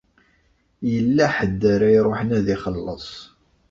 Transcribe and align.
Yella 0.91 1.25
ḥedd 1.35 1.61
ara 1.73 1.87
iṛuḥen 1.97 2.29
ad 2.37 2.47
ixelleṣ. 2.55 3.07